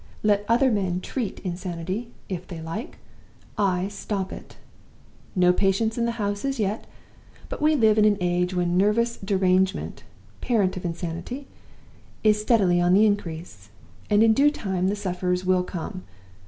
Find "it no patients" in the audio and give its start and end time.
4.33-5.95